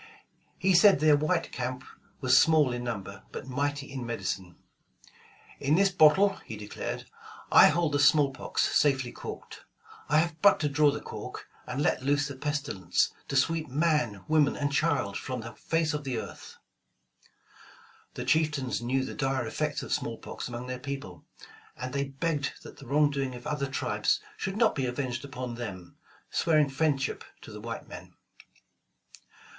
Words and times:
He 0.57 0.73
said 0.73 0.99
their 0.99 1.15
white 1.15 1.51
camp 1.51 1.83
was 2.21 2.35
small 2.35 2.73
in 2.73 2.83
number, 2.83 3.21
but 3.31 3.45
mighty 3.45 3.91
in 3.91 4.03
medicine, 4.03 4.55
'*In 5.59 5.75
this 5.75 5.91
bottle,'' 5.91 6.37
he 6.43 6.57
declared, 6.57 7.05
I 7.51 7.67
hold 7.67 7.91
the 7.91 7.99
smallpox 7.99 8.75
safely 8.75 9.11
corked. 9.11 9.61
I 10.09 10.17
have 10.17 10.41
but 10.41 10.59
to 10.61 10.69
draw 10.69 10.89
the 10.89 11.01
cork, 11.01 11.47
and 11.67 11.83
let 11.83 12.01
loose 12.01 12.27
the 12.27 12.35
pestilence 12.35 13.13
to 13.27 13.35
sweep 13.35 13.67
man. 13.69 14.23
woman 14.27 14.55
and 14.55 14.73
child 14.73 15.17
from 15.17 15.41
the 15.41 15.53
face 15.53 15.93
of 15.93 16.03
the 16.03 16.17
earth." 16.17 16.57
The 18.15 18.25
chieftans 18.25 18.81
knew 18.81 19.05
the 19.05 19.13
dire 19.13 19.45
effects 19.45 19.83
of 19.83 19.93
smallpox 19.93 20.47
among 20.47 20.65
their 20.65 20.79
people, 20.79 21.25
and 21.77 21.93
they 21.93 22.05
begged 22.05 22.53
that 22.63 22.77
the 22.77 22.87
wrong 22.87 23.11
doing 23.11 23.35
of 23.35 23.45
other 23.45 23.67
tribes 23.69 24.19
should 24.35 24.57
not 24.57 24.73
be 24.73 24.87
avenged 24.87 25.23
upon 25.23 25.53
them, 25.53 25.95
swearing 26.31 26.69
friendship 26.69 27.23
to 27.43 27.51
the 27.51 27.61
white 27.61 27.87
men. 27.87 28.15